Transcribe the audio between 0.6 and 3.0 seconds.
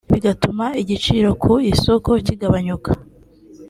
igiciro ku isoko kigabanuka